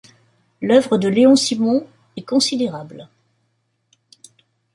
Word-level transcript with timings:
L'oeuvre 0.63 0.97
de 0.97 1.07
Léon 1.07 1.35
Simon 1.35 1.85
est 2.17 2.23
considérable. 2.23 3.07